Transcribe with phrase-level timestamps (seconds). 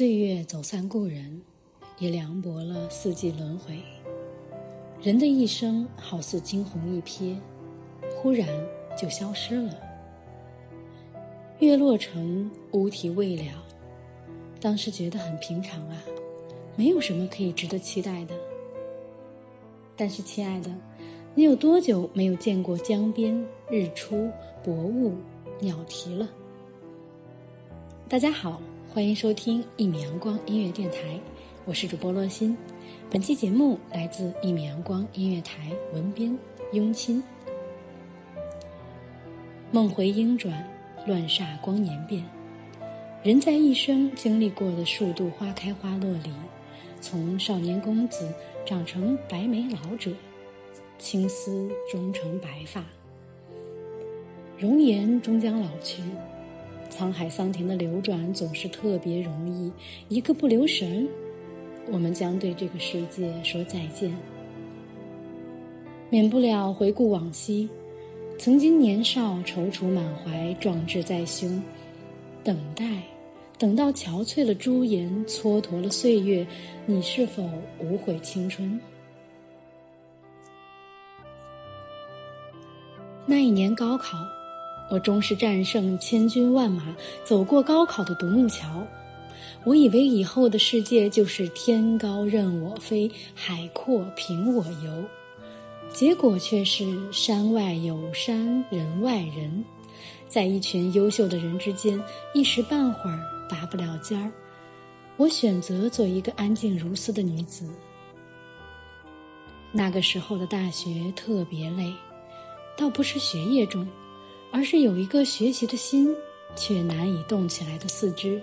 [0.00, 1.42] 岁月走散故人，
[1.98, 3.78] 也凉薄了四季轮回。
[5.02, 7.36] 人的一生好似惊鸿一瞥，
[8.16, 8.48] 忽然
[8.96, 9.78] 就消失了。
[11.58, 13.44] 月落成，乌啼未了。
[14.58, 16.02] 当时觉得很平常啊，
[16.76, 18.34] 没有什么可以值得期待的。
[19.98, 20.70] 但是，亲爱的，
[21.34, 23.38] 你有多久没有见过江边
[23.70, 24.30] 日出、
[24.64, 25.12] 薄雾、
[25.60, 26.26] 鸟啼了？
[28.08, 28.62] 大家好，
[28.92, 30.98] 欢迎收听一米阳光音乐电台，
[31.64, 32.58] 我是主播洛心。
[33.08, 36.36] 本期节目来自一米阳光音乐台文编
[36.72, 37.22] 雍亲。
[39.70, 40.68] 梦回莺转，
[41.06, 42.24] 乱煞光年变。
[43.22, 46.32] 人在一生经历过的数度花开花落里，
[47.00, 48.34] 从少年公子
[48.66, 50.10] 长成白眉老者，
[50.98, 52.84] 青丝终成白发，
[54.58, 56.02] 容颜终将老去。
[56.90, 59.72] 沧海桑田的流转总是特别容易，
[60.08, 61.08] 一个不留神，
[61.90, 64.14] 我们将对这个世界说再见。
[66.10, 67.68] 免不了回顾往昔，
[68.36, 71.62] 曾经年少踌躇满怀，壮志在胸。
[72.42, 72.84] 等待，
[73.58, 76.46] 等到憔悴了朱颜，蹉跎了岁月，
[76.86, 77.48] 你是否
[77.78, 78.80] 无悔青春？
[83.26, 84.18] 那一年高考，
[84.90, 88.86] 我终是战胜千军万马，走过高考的独木桥。
[89.64, 95.04] 我以为以后的世界就是天高任我飞，海阔凭我游，
[95.92, 99.64] 结果却是山外有山，人外人。
[100.28, 102.02] 在一群优秀的人之间，
[102.32, 104.30] 一时半会儿拔不了尖儿。
[105.16, 107.68] 我选择做一个安静如斯的女子。
[109.72, 111.92] 那个时候的大学特别累，
[112.76, 113.86] 倒不是学业重，
[114.52, 116.14] 而是有一个学习的心
[116.56, 118.40] 却难以动起来的四肢。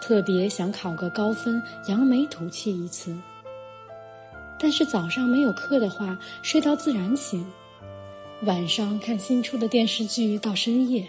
[0.00, 3.16] 特别想考个高分，扬眉吐气一次。
[4.58, 7.46] 但是早上没有课的话，睡到自然醒。
[8.42, 11.06] 晚上看新出的电视剧到深夜。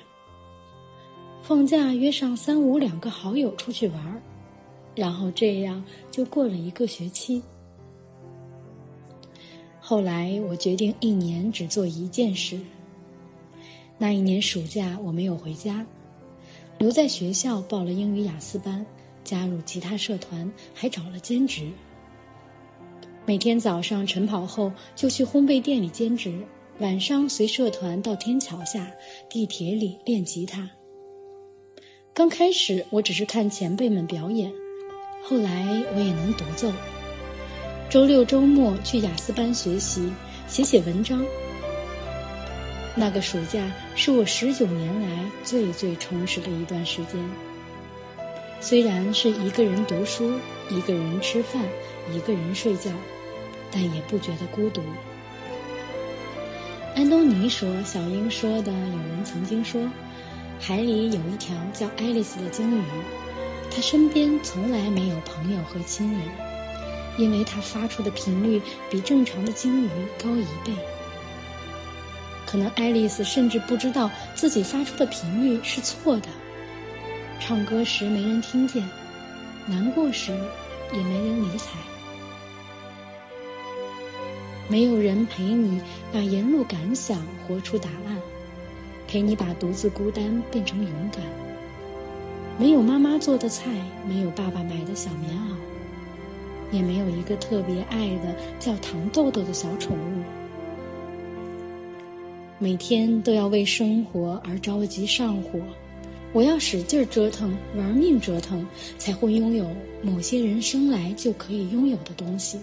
[1.42, 4.22] 放假约上三五两个好友出去玩儿，
[4.96, 7.42] 然后这样就过了一个学期。
[9.80, 12.60] 后来我决定一年只做一件事。
[13.98, 15.86] 那一年暑假我没有回家，
[16.78, 18.86] 留在学校报了英语雅思班，
[19.24, 21.72] 加入吉他社团，还找了兼职。
[23.26, 26.40] 每天早上晨跑后就去烘焙店里兼职。
[26.80, 28.88] 晚上随社团到天桥下、
[29.32, 30.70] 地铁里练吉他。
[32.14, 34.54] 刚开始我只是看前辈们表演，
[35.24, 36.72] 后来我也能独奏。
[37.90, 40.08] 周六周末去雅思班学习，
[40.48, 41.26] 写写文章。
[43.00, 43.62] 那个暑假
[43.96, 47.24] 是我十九年来最最充实的一段时间。
[48.60, 50.34] 虽然是一个人读书、
[50.72, 51.62] 一个人吃饭、
[52.12, 52.90] 一个人睡觉，
[53.72, 54.82] 但也不觉得孤独。
[56.96, 59.80] 安东尼说：“小英说的，有人曾经说，
[60.60, 62.84] 海里有一条叫爱丽丝的鲸鱼，
[63.70, 66.22] 它身边从来没有朋友和亲人，
[67.20, 68.60] 因为它发出的频率
[68.90, 70.74] 比正常的鲸鱼高一倍。
[72.48, 76.30] 可能爱丽丝甚至不知道自己发出的频率是错的，
[77.40, 78.84] 唱歌时没人听见，
[79.68, 80.32] 难过时
[80.94, 81.78] 也没人理睬。”
[84.70, 88.18] 没有人陪你把沿路感想活出答案，
[89.08, 91.22] 陪你把独自孤单变成勇敢。
[92.58, 93.70] 没有妈妈做的菜，
[94.08, 100.37] 没有爸爸买的小棉袄，也没有一个特别爱的叫糖豆豆的小宠物。
[102.60, 105.60] 每天都要为生活而着急上火，
[106.34, 108.66] 我要使劲折腾，玩命折腾，
[108.98, 109.70] 才会拥有
[110.02, 112.60] 某些人生来就可以拥有的东西。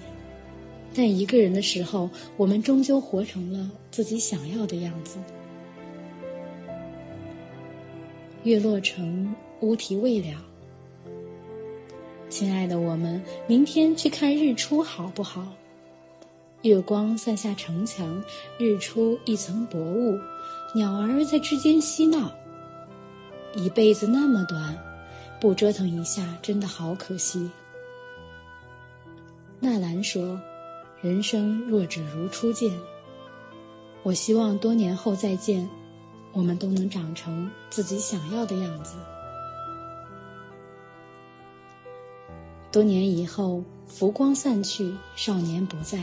[0.96, 5.18] 但一个人的时候，我们终究活成了自己想要的样子。
[8.42, 10.44] 月落成，乌啼未了。
[12.28, 15.46] 亲爱的，我们明天去看日出好不好？
[16.64, 18.24] 月光散下城墙，
[18.56, 20.18] 日出一层薄雾，
[20.74, 22.32] 鸟儿在之间嬉闹。
[23.54, 24.74] 一辈子那么短，
[25.38, 27.50] 不折腾一下，真的好可惜。
[29.60, 30.40] 纳兰说。
[31.02, 32.72] 人生若只如初见，
[34.02, 35.68] 我希望多年后再见，
[36.32, 38.94] 我们都能长成自己想要的样子。
[42.72, 45.98] 多年以后，浮光散去，少年不在，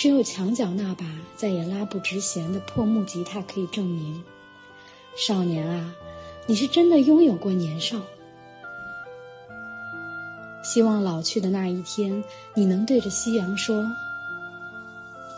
[0.00, 1.04] 只有墙角那把
[1.36, 4.24] 再也拉不直弦的破木吉他可以证明：
[5.14, 5.94] 少年啊，
[6.46, 8.00] 你是真的拥有过年少。
[10.62, 12.24] 希望老去的那一天，
[12.54, 13.84] 你能对着夕阳说：“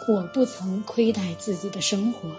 [0.07, 2.31] 我不曾亏待自己的生活。”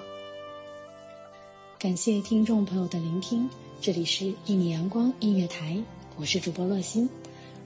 [1.77, 3.49] 感谢听众朋友的聆听，
[3.81, 5.77] 这里是一米阳光音乐台，
[6.15, 7.09] 我是主播乐心，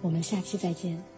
[0.01, 1.16] 我们下期再见。